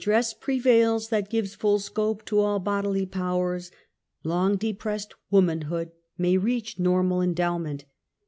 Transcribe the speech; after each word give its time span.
101 0.01 0.11
When 0.11 0.15
a 0.17 0.17
dress 0.17 0.33
prevails 0.33 1.09
that 1.09 1.29
gives 1.29 1.53
full 1.53 1.77
scope 1.77 2.25
to 2.25 2.39
all 2.39 2.57
bodily 2.57 3.05
powers, 3.05 3.69
long 4.23 4.55
depressed 4.55 5.13
womanhood 5.29 5.91
may 6.17 6.37
reach 6.37 6.79
normal 6.79 7.21
endowment. 7.21 7.85